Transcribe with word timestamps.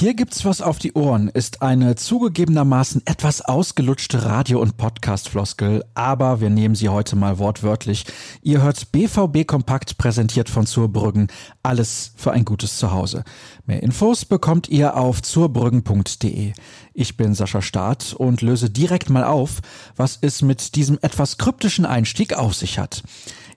Hier 0.00 0.14
gibt's 0.14 0.46
was 0.46 0.62
auf 0.62 0.78
die 0.78 0.94
Ohren 0.94 1.28
ist 1.28 1.60
eine 1.60 1.94
zugegebenermaßen 1.94 3.02
etwas 3.04 3.42
ausgelutschte 3.42 4.24
Radio- 4.24 4.58
und 4.58 4.78
Podcast-Floskel, 4.78 5.84
aber 5.92 6.40
wir 6.40 6.48
nehmen 6.48 6.74
sie 6.74 6.88
heute 6.88 7.16
mal 7.16 7.38
wortwörtlich. 7.38 8.06
Ihr 8.40 8.62
hört 8.62 8.92
BVB 8.92 9.46
Kompakt 9.46 9.98
präsentiert 9.98 10.48
von 10.48 10.64
Zurbrüggen. 10.64 11.26
Alles 11.62 12.14
für 12.16 12.32
ein 12.32 12.46
gutes 12.46 12.78
Zuhause. 12.78 13.24
Mehr 13.66 13.82
Infos 13.82 14.24
bekommt 14.24 14.70
ihr 14.70 14.96
auf 14.96 15.20
zurbrüggen.de. 15.20 16.54
Ich 16.94 17.16
bin 17.18 17.34
Sascha 17.34 17.60
Staat 17.60 18.14
und 18.14 18.40
löse 18.40 18.70
direkt 18.70 19.10
mal 19.10 19.24
auf, 19.24 19.60
was 19.96 20.16
es 20.22 20.40
mit 20.40 20.76
diesem 20.76 20.98
etwas 21.02 21.36
kryptischen 21.36 21.84
Einstieg 21.84 22.32
auf 22.32 22.54
sich 22.54 22.78
hat. 22.78 23.02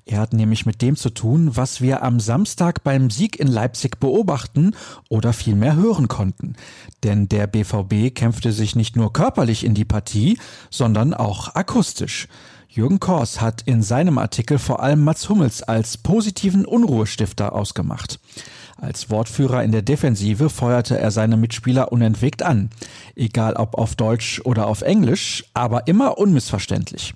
Er 0.05 0.19
hat 0.19 0.33
nämlich 0.33 0.65
mit 0.65 0.81
dem 0.81 0.97
zu 0.97 1.09
tun, 1.09 1.55
was 1.55 1.79
wir 1.79 2.03
am 2.03 2.19
Samstag 2.19 2.83
beim 2.83 3.09
Sieg 3.09 3.39
in 3.39 3.47
Leipzig 3.47 3.99
beobachten 3.99 4.75
oder 5.07 5.31
vielmehr 5.31 5.75
hören 5.75 6.09
konnten. 6.09 6.55
Denn 7.03 7.29
der 7.29 7.47
BVB 7.47 8.13
kämpfte 8.13 8.51
sich 8.51 8.75
nicht 8.75 8.97
nur 8.97 9.13
körperlich 9.13 9.63
in 9.63 9.75
die 9.75 9.85
Partie, 9.85 10.37
sondern 10.69 11.13
auch 11.13 11.55
akustisch. 11.55 12.27
Jürgen 12.67 12.99
Kors 12.99 13.39
hat 13.39 13.61
in 13.65 13.81
seinem 13.83 14.17
Artikel 14.17 14.57
vor 14.57 14.81
allem 14.81 15.03
Mats 15.03 15.29
Hummels 15.29 15.61
als 15.61 15.97
positiven 15.97 16.65
Unruhestifter 16.65 17.53
ausgemacht. 17.53 18.19
Als 18.77 19.09
Wortführer 19.09 19.63
in 19.63 19.71
der 19.71 19.83
Defensive 19.83 20.49
feuerte 20.49 20.97
er 20.97 21.11
seine 21.11 21.37
Mitspieler 21.37 21.91
unentwegt 21.91 22.41
an. 22.41 22.71
Egal 23.15 23.53
ob 23.53 23.75
auf 23.75 23.95
Deutsch 23.95 24.41
oder 24.43 24.67
auf 24.67 24.81
Englisch, 24.81 25.45
aber 25.53 25.87
immer 25.87 26.17
unmissverständlich. 26.17 27.13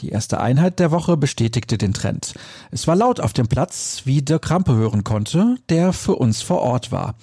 Die 0.00 0.10
erste 0.10 0.40
Einheit 0.40 0.78
der 0.78 0.92
Woche 0.92 1.16
bestätigte 1.16 1.76
den 1.76 1.92
Trend. 1.92 2.34
Es 2.70 2.86
war 2.86 2.94
laut 2.94 3.18
auf 3.18 3.32
dem 3.32 3.48
Platz, 3.48 4.02
wie 4.04 4.22
Dirk 4.22 4.42
Krampe 4.42 4.74
hören 4.74 5.02
konnte, 5.02 5.56
der 5.68 5.92
für 5.92 6.14
uns 6.14 6.40
vor 6.40 6.60
Ort 6.60 6.92
war. 6.92 7.16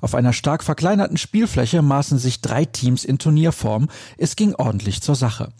Auf 0.00 0.14
einer 0.14 0.32
stark 0.32 0.62
verkleinerten 0.64 1.16
Spielfläche 1.16 1.82
maßen 1.82 2.18
sich 2.18 2.40
drei 2.40 2.64
Teams 2.64 3.04
in 3.04 3.18
Turnierform. 3.18 3.88
Es 4.16 4.36
ging 4.36 4.54
ordentlich 4.54 5.02
zur 5.02 5.14
Sache. 5.14 5.52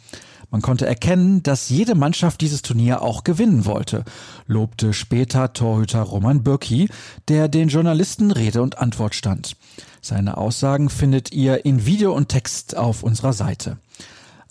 Man 0.50 0.62
konnte 0.62 0.86
erkennen, 0.86 1.42
dass 1.42 1.68
jede 1.68 1.94
Mannschaft 1.94 2.40
dieses 2.40 2.62
Turnier 2.62 3.02
auch 3.02 3.24
gewinnen 3.24 3.66
wollte, 3.66 4.04
lobte 4.46 4.92
später 4.92 5.52
Torhüter 5.52 6.02
Roman 6.02 6.42
Bürki, 6.42 6.88
der 7.28 7.48
den 7.48 7.68
Journalisten 7.68 8.30
Rede 8.30 8.62
und 8.62 8.78
Antwort 8.78 9.14
stand. 9.14 9.56
Seine 10.00 10.36
Aussagen 10.36 10.90
findet 10.90 11.32
ihr 11.32 11.64
in 11.64 11.86
Video 11.86 12.14
und 12.14 12.28
Text 12.28 12.76
auf 12.76 13.02
unserer 13.02 13.32
Seite. 13.32 13.78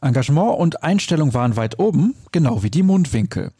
Engagement 0.03 0.59
und 0.59 0.83
Einstellung 0.83 1.33
waren 1.33 1.55
weit 1.55 1.79
oben, 1.79 2.13
genau 2.31 2.61
wie 2.61 2.69
die 2.69 2.83
Mundwinkel. 2.83 3.51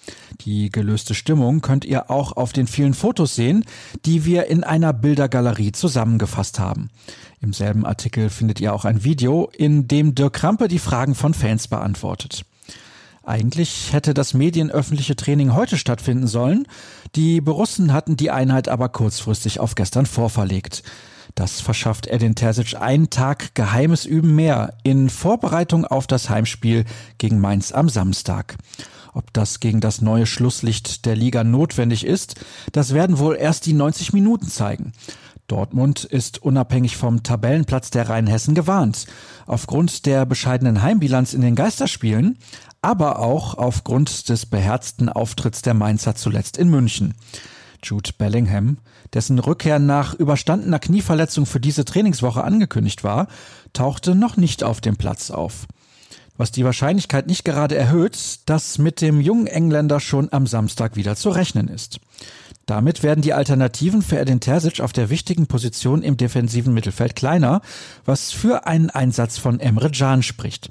Die 0.41 0.69
gelöste 0.69 1.15
Stimmung 1.15 1.61
könnt 1.61 1.85
ihr 1.85 2.11
auch 2.11 2.33
auf 2.33 2.53
den 2.53 2.67
vielen 2.67 2.93
Fotos 2.93 3.35
sehen, 3.35 3.65
die 4.05 4.25
wir 4.25 4.47
in 4.47 4.63
einer 4.63 4.93
Bildergalerie 4.93 5.71
zusammengefasst 5.71 6.59
haben. 6.59 6.89
Im 7.41 7.53
selben 7.53 7.85
Artikel 7.85 8.29
findet 8.29 8.59
ihr 8.59 8.73
auch 8.73 8.85
ein 8.85 9.03
Video, 9.03 9.49
in 9.55 9.87
dem 9.87 10.15
Dirk 10.15 10.33
Krampe 10.33 10.67
die 10.67 10.79
Fragen 10.79 11.15
von 11.15 11.33
Fans 11.33 11.67
beantwortet. 11.67 12.45
Eigentlich 13.25 13.93
hätte 13.93 14.13
das 14.13 14.33
medienöffentliche 14.33 15.15
Training 15.15 15.53
heute 15.53 15.77
stattfinden 15.77 16.27
sollen. 16.27 16.67
Die 17.15 17.39
Borussen 17.39 17.93
hatten 17.93 18.17
die 18.17 18.31
Einheit 18.31 18.67
aber 18.67 18.89
kurzfristig 18.89 19.61
auf 19.61 19.75
gestern 19.75 20.05
vorverlegt. 20.05 20.83
Das 21.35 21.61
verschafft 21.61 22.07
Edin 22.07 22.35
Terzic 22.35 22.75
einen 22.79 23.09
Tag 23.09 23.55
geheimes 23.55 24.05
Üben 24.05 24.35
mehr 24.35 24.77
in 24.83 25.09
Vorbereitung 25.09 25.85
auf 25.85 26.07
das 26.07 26.29
Heimspiel 26.29 26.85
gegen 27.17 27.39
Mainz 27.39 27.71
am 27.71 27.89
Samstag. 27.89 28.55
Ob 29.13 29.31
das 29.33 29.59
gegen 29.59 29.79
das 29.79 30.01
neue 30.01 30.25
Schlusslicht 30.25 31.05
der 31.05 31.15
Liga 31.15 31.43
notwendig 31.43 32.05
ist, 32.05 32.35
das 32.71 32.93
werden 32.93 33.19
wohl 33.19 33.35
erst 33.35 33.65
die 33.65 33.73
90 33.73 34.13
Minuten 34.13 34.47
zeigen. 34.47 34.93
Dortmund 35.47 36.03
ist 36.03 36.41
unabhängig 36.41 36.97
vom 36.97 37.21
Tabellenplatz 37.21 37.91
der 37.91 38.09
Rheinhessen 38.09 38.55
gewarnt. 38.55 39.05
Aufgrund 39.45 40.05
der 40.05 40.25
bescheidenen 40.25 40.81
Heimbilanz 40.81 41.33
in 41.33 41.41
den 41.41 41.55
Geisterspielen, 41.55 42.39
aber 42.81 43.19
auch 43.19 43.55
aufgrund 43.55 44.29
des 44.29 44.45
beherzten 44.45 45.09
Auftritts 45.09 45.61
der 45.61 45.73
Mainzer 45.73 46.15
zuletzt 46.15 46.57
in 46.57 46.69
München. 46.69 47.13
Jude 47.83 48.11
Bellingham, 48.17 48.77
dessen 49.13 49.39
Rückkehr 49.39 49.79
nach 49.79 50.13
überstandener 50.13 50.79
Knieverletzung 50.79 51.45
für 51.45 51.59
diese 51.59 51.85
Trainingswoche 51.85 52.43
angekündigt 52.43 53.03
war, 53.03 53.27
tauchte 53.73 54.15
noch 54.15 54.37
nicht 54.37 54.63
auf 54.63 54.81
dem 54.81 54.97
Platz 54.97 55.31
auf. 55.31 55.67
Was 56.35 56.51
die 56.51 56.65
Wahrscheinlichkeit 56.65 57.27
nicht 57.27 57.45
gerade 57.45 57.75
erhöht, 57.75 58.39
dass 58.47 58.79
mit 58.79 59.01
dem 59.01 59.21
jungen 59.21 59.45
Engländer 59.45 59.99
schon 59.99 60.33
am 60.33 60.47
Samstag 60.47 60.95
wieder 60.95 61.15
zu 61.15 61.29
rechnen 61.29 61.67
ist. 61.67 61.99
Damit 62.65 63.03
werden 63.03 63.21
die 63.21 63.33
Alternativen 63.33 64.01
für 64.01 64.17
Edin 64.17 64.39
Terzic 64.39 64.79
auf 64.79 64.93
der 64.93 65.09
wichtigen 65.09 65.47
Position 65.47 66.01
im 66.01 66.17
defensiven 66.17 66.73
Mittelfeld 66.73 67.15
kleiner, 67.15 67.61
was 68.05 68.31
für 68.31 68.65
einen 68.65 68.89
Einsatz 68.89 69.37
von 69.37 69.59
Emre 69.59 69.91
Can 69.91 70.23
spricht. 70.23 70.69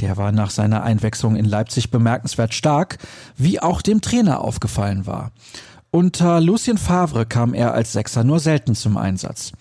Der 0.00 0.16
war 0.16 0.32
nach 0.32 0.50
seiner 0.50 0.82
Einwechslung 0.82 1.36
in 1.36 1.44
Leipzig 1.44 1.90
bemerkenswert 1.90 2.54
stark, 2.54 2.98
wie 3.36 3.60
auch 3.60 3.82
dem 3.82 4.00
Trainer 4.00 4.40
aufgefallen 4.40 5.06
war. 5.06 5.30
Unter 5.94 6.40
Lucien 6.40 6.78
Favre 6.78 7.26
kam 7.26 7.52
er 7.52 7.74
als 7.74 7.92
Sechser 7.92 8.24
nur 8.24 8.40
selten 8.40 8.74
zum 8.74 8.96
Einsatz. 8.96 9.52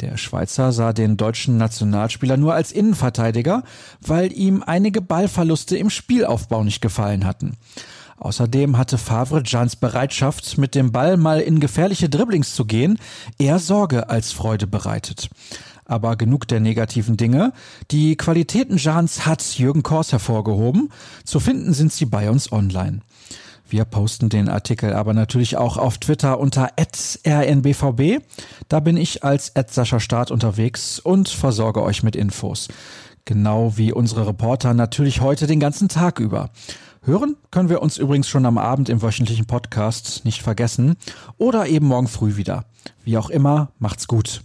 Der 0.00 0.16
Schweizer 0.16 0.72
sah 0.72 0.94
den 0.94 1.18
deutschen 1.18 1.58
Nationalspieler 1.58 2.38
nur 2.38 2.54
als 2.54 2.72
Innenverteidiger, 2.72 3.62
weil 4.00 4.32
ihm 4.32 4.62
einige 4.66 5.02
Ballverluste 5.02 5.76
im 5.76 5.90
Spielaufbau 5.90 6.64
nicht 6.64 6.80
gefallen 6.80 7.26
hatten. 7.26 7.58
Außerdem 8.16 8.78
hatte 8.78 8.96
Favre 8.96 9.42
Jans 9.44 9.76
Bereitschaft, 9.76 10.56
mit 10.56 10.74
dem 10.74 10.92
Ball 10.92 11.18
mal 11.18 11.40
in 11.40 11.60
gefährliche 11.60 12.08
Dribblings 12.08 12.54
zu 12.54 12.64
gehen, 12.64 12.98
eher 13.38 13.58
Sorge 13.58 14.08
als 14.08 14.32
Freude 14.32 14.66
bereitet. 14.66 15.28
Aber 15.84 16.16
genug 16.16 16.48
der 16.48 16.60
negativen 16.60 17.18
Dinge. 17.18 17.52
Die 17.90 18.16
Qualitäten 18.16 18.78
Jans 18.78 19.26
hat 19.26 19.42
Jürgen 19.58 19.82
Kors 19.82 20.10
hervorgehoben. 20.10 20.90
Zu 21.24 21.38
finden 21.38 21.74
sind 21.74 21.92
sie 21.92 22.06
bei 22.06 22.30
uns 22.30 22.50
online. 22.50 23.02
Wir 23.68 23.84
posten 23.84 24.28
den 24.28 24.48
Artikel 24.48 24.92
aber 24.92 25.12
natürlich 25.12 25.56
auch 25.56 25.76
auf 25.76 25.98
Twitter 25.98 26.38
unter 26.38 26.70
rnbvb. 27.26 28.20
Da 28.68 28.80
bin 28.80 28.96
ich 28.96 29.24
als 29.24 29.52
Start 29.98 30.30
unterwegs 30.30 30.98
und 31.00 31.28
versorge 31.28 31.82
euch 31.82 32.02
mit 32.02 32.14
Infos. 32.14 32.68
Genau 33.24 33.76
wie 33.76 33.92
unsere 33.92 34.26
Reporter 34.26 34.72
natürlich 34.72 35.20
heute 35.20 35.48
den 35.48 35.58
ganzen 35.58 35.88
Tag 35.88 36.20
über. 36.20 36.50
Hören 37.02 37.36
können 37.50 37.68
wir 37.68 37.82
uns 37.82 37.98
übrigens 37.98 38.28
schon 38.28 38.46
am 38.46 38.58
Abend 38.58 38.88
im 38.88 39.02
wöchentlichen 39.02 39.46
Podcast, 39.46 40.24
nicht 40.24 40.42
vergessen, 40.42 40.96
oder 41.36 41.66
eben 41.66 41.86
morgen 41.86 42.08
früh 42.08 42.36
wieder. 42.36 42.64
Wie 43.04 43.18
auch 43.18 43.30
immer, 43.30 43.70
macht's 43.78 44.06
gut. 44.06 44.42